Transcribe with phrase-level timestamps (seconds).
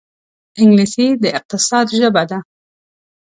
[0.61, 2.39] انګلیسي د اقتصاد ژبه ده